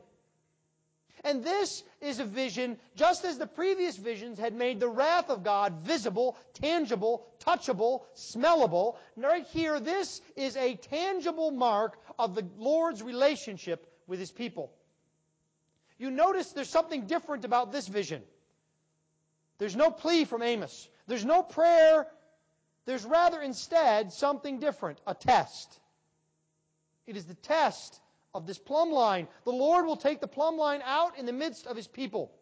[1.25, 5.45] And this is a vision, just as the previous visions had made the wrath of
[5.45, 8.97] God visible, tangible, touchable, smellable.
[9.17, 14.73] Right here, this is a tangible mark of the Lord's relationship with His people.
[15.97, 18.23] You notice there's something different about this vision.
[19.59, 20.89] There's no plea from Amos.
[21.07, 22.09] There's no prayer.
[22.85, 25.79] There's rather instead something different, a test.
[27.07, 28.01] It is the test
[28.35, 29.29] of this plumb line.
[29.45, 32.33] The Lord will take the plumb line out in the midst of his people.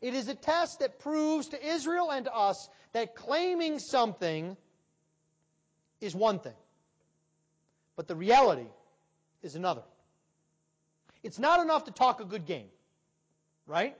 [0.00, 4.56] It is a test that proves to Israel and to us that claiming something
[6.00, 6.54] is one thing,
[7.96, 8.66] but the reality
[9.42, 9.82] is another.
[11.24, 12.68] It's not enough to talk a good game,
[13.66, 13.96] right?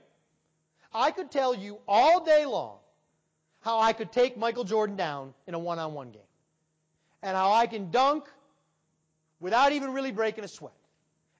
[0.93, 2.77] I could tell you all day long
[3.59, 6.21] how I could take Michael Jordan down in a one on one game,
[7.21, 8.29] and how I can dunk
[9.39, 10.73] without even really breaking a sweat.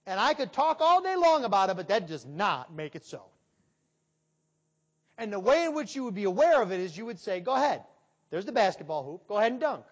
[0.05, 3.05] And I could talk all day long about it, but that does not make it
[3.05, 3.21] so.
[5.17, 7.41] And the way in which you would be aware of it is you would say,
[7.41, 7.83] go ahead.
[8.29, 9.27] There's the basketball hoop.
[9.27, 9.83] Go ahead and dunk.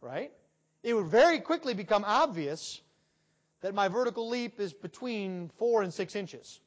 [0.00, 0.32] Right?
[0.82, 2.80] It would very quickly become obvious
[3.62, 6.60] that my vertical leap is between four and six inches.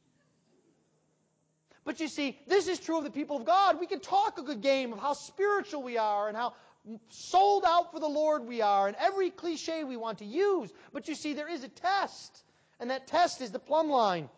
[1.86, 3.80] But you see, this is true of the people of God.
[3.80, 6.54] We can talk a good game of how spiritual we are and how
[7.10, 10.72] sold out for the Lord we are, and every cliche we want to use.
[10.94, 12.44] But you see, there is a test,
[12.80, 14.30] and that test is the plumb line.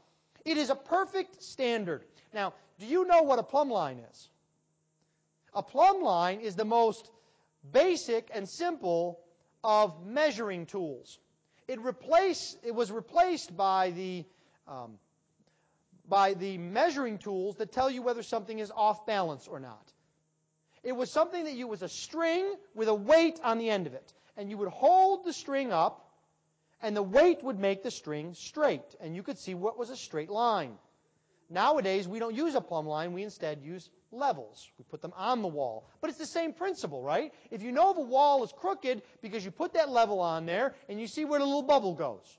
[0.45, 2.03] It is a perfect standard.
[2.33, 4.29] Now, do you know what a plumb line is?
[5.53, 7.09] A plumb line is the most
[7.71, 9.19] basic and simple
[9.63, 11.19] of measuring tools.
[11.67, 14.25] It replaced, it was replaced by the,
[14.67, 14.99] um,
[16.07, 19.91] by the measuring tools that tell you whether something is off balance or not.
[20.83, 23.93] It was something that you was a string with a weight on the end of
[23.93, 24.13] it.
[24.37, 26.09] And you would hold the string up,
[26.81, 28.95] and the weight would make the string straight.
[29.01, 30.77] And you could see what was a straight line.
[31.49, 33.13] Nowadays, we don't use a plumb line.
[33.13, 34.69] We instead use levels.
[34.77, 35.89] We put them on the wall.
[36.01, 37.33] But it's the same principle, right?
[37.51, 40.99] If you know the wall is crooked because you put that level on there and
[40.99, 42.37] you see where the little bubble goes.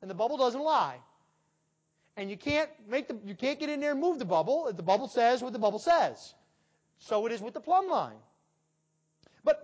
[0.00, 0.98] And the bubble doesn't lie.
[2.16, 4.70] And you can't make the, you can't get in there and move the bubble.
[4.72, 6.34] The bubble says what the bubble says.
[6.98, 8.18] So it is with the plumb line.
[9.44, 9.60] But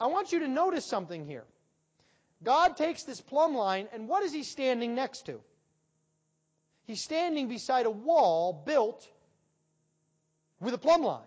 [0.00, 1.44] I want you to notice something here.
[2.42, 5.40] God takes this plumb line, and what is he standing next to?
[6.86, 9.06] He's standing beside a wall built
[10.60, 11.20] with a plumb line.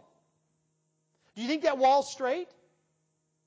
[1.36, 2.48] Do you think that wall's straight?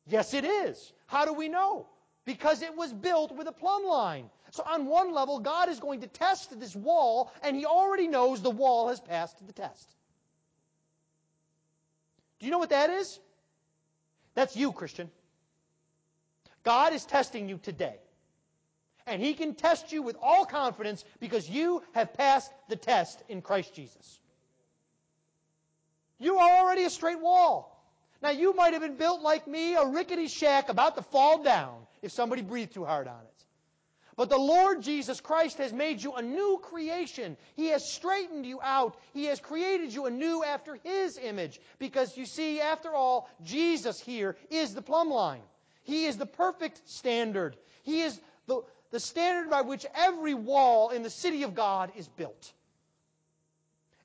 [0.06, 0.92] Yes, it is.
[1.06, 1.86] How do we know?
[2.24, 4.30] Because it was built with a plumb line.
[4.50, 8.40] So on one level, God is going to test this wall, and He already knows
[8.40, 9.94] the wall has passed the test.
[12.38, 13.18] Do you know what that is?
[14.34, 15.10] That's you, Christian.
[16.64, 17.96] God is testing you today.
[19.06, 23.42] And He can test you with all confidence because you have passed the test in
[23.42, 24.20] Christ Jesus.
[26.18, 27.74] You are already a straight wall.
[28.20, 31.86] Now, you might have been built like me, a rickety shack about to fall down
[32.02, 33.37] if somebody breathed too hard on it.
[34.18, 37.36] But the Lord Jesus Christ has made you a new creation.
[37.54, 38.96] He has straightened you out.
[39.14, 41.60] He has created you anew after His image.
[41.78, 45.42] Because you see, after all, Jesus here is the plumb line.
[45.84, 47.56] He is the perfect standard.
[47.84, 52.08] He is the, the standard by which every wall in the city of God is
[52.08, 52.52] built.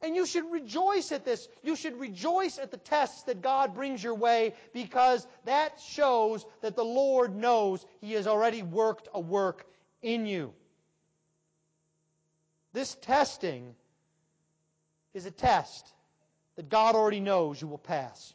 [0.04, 1.48] And you should rejoice at this.
[1.64, 6.76] You should rejoice at the tests that God brings your way because that shows that
[6.76, 9.66] the Lord knows He has already worked a work
[10.04, 10.54] in you.
[12.74, 13.76] This testing
[15.14, 15.92] is a test
[16.56, 18.34] that God already knows you will pass.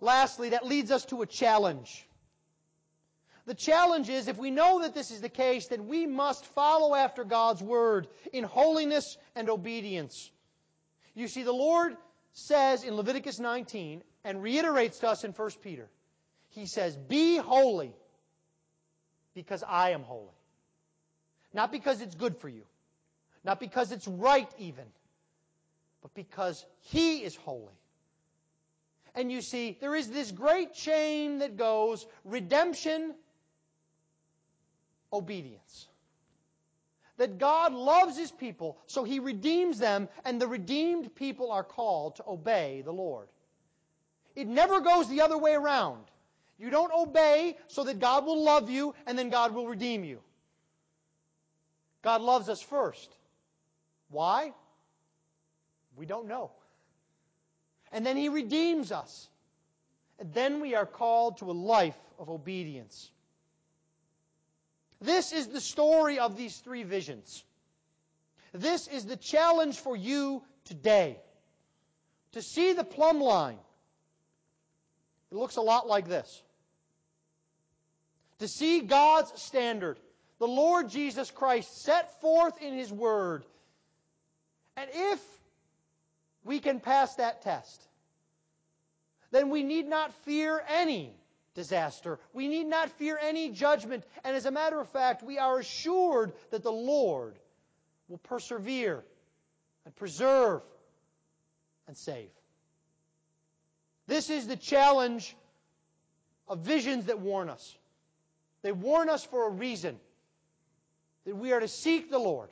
[0.00, 2.06] Lastly, that leads us to a challenge.
[3.46, 6.94] The challenge is if we know that this is the case, then we must follow
[6.94, 10.30] after God's word in holiness and obedience.
[11.14, 11.96] You see, the Lord
[12.32, 15.88] says in Leviticus 19 and reiterates to us in 1 Peter,
[16.48, 17.94] He says, Be holy
[19.36, 20.34] because I am holy.
[21.52, 22.62] Not because it's good for you,
[23.44, 24.86] not because it's right even,
[26.02, 27.78] but because He is holy.
[29.14, 33.14] And you see, there is this great chain that goes redemption,
[35.12, 35.86] obedience.
[37.18, 42.16] That God loves His people, so He redeems them, and the redeemed people are called
[42.16, 43.28] to obey the Lord.
[44.34, 46.04] It never goes the other way around.
[46.58, 50.20] You don't obey so that God will love you and then God will redeem you.
[52.02, 53.14] God loves us first.
[54.10, 54.52] Why?
[55.96, 56.50] We don't know.
[57.92, 59.28] And then He redeems us.
[60.18, 63.10] And then we are called to a life of obedience.
[65.00, 67.44] This is the story of these three visions.
[68.52, 71.18] This is the challenge for you today.
[72.32, 73.58] To see the plumb line.
[75.30, 76.42] It looks a lot like this.
[78.40, 79.98] To see God's standard,
[80.38, 83.44] the Lord Jesus Christ set forth in His Word.
[84.76, 85.20] And if
[86.44, 87.82] we can pass that test,
[89.30, 91.14] then we need not fear any
[91.54, 92.18] disaster.
[92.32, 94.04] We need not fear any judgment.
[94.22, 97.34] And as a matter of fact, we are assured that the Lord
[98.08, 99.02] will persevere
[99.84, 100.62] and preserve
[101.88, 102.28] and save.
[104.06, 105.34] This is the challenge
[106.46, 107.76] of visions that warn us.
[108.62, 109.98] They warn us for a reason
[111.24, 112.48] that we are to seek the Lord,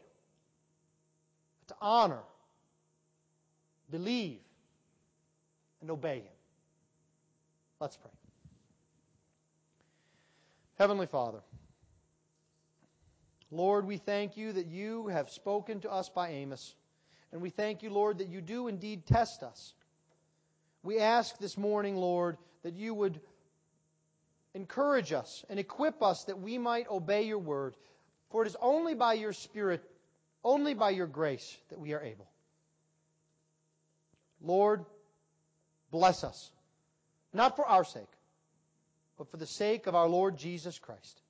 [1.69, 2.23] to honor,
[3.91, 4.41] believe,
[5.81, 6.33] and obey Him.
[7.81, 8.11] Let's pray.
[10.77, 11.41] Heavenly Father,
[13.51, 16.75] Lord, we thank you that you have spoken to us by Amos.
[17.33, 19.75] And we thank you, Lord, that you do indeed test us.
[20.83, 23.21] We ask this morning, Lord, that you would
[24.55, 27.75] encourage us and equip us that we might obey your word.
[28.31, 29.85] For it is only by your Spirit,
[30.43, 32.29] only by your grace, that we are able.
[34.41, 34.85] Lord,
[35.91, 36.51] bless us,
[37.33, 38.03] not for our sake,
[39.19, 41.21] but for the sake of our Lord Jesus Christ.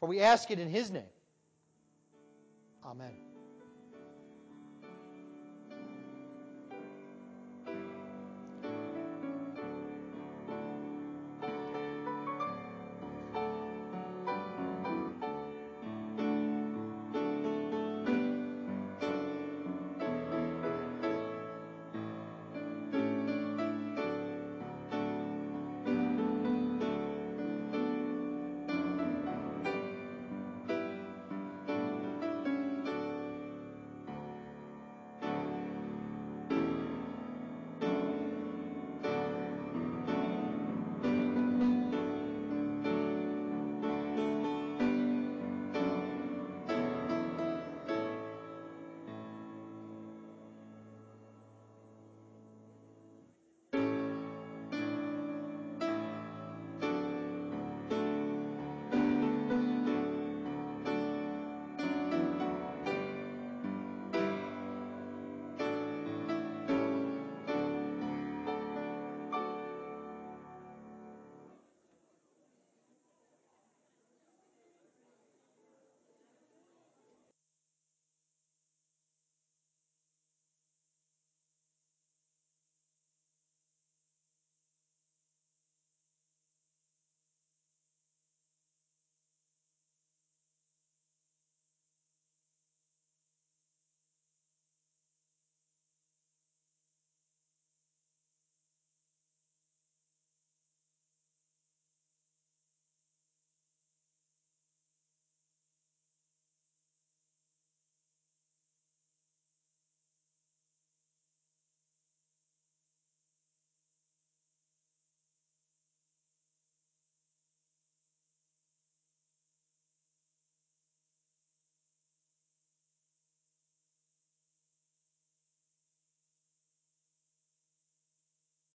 [0.00, 1.02] For we ask it in his name.
[2.84, 3.31] Amen.